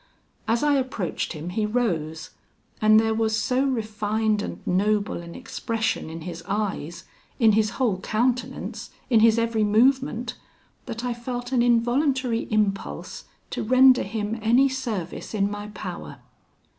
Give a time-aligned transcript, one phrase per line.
[0.47, 2.31] As I approached him he rose,
[2.81, 7.03] and there was so refined and noble an expression in his eyes,
[7.37, 10.33] in his whole countenance, in his every movement,
[10.87, 16.17] that I felt an involuntary impulse to render him any service in my power.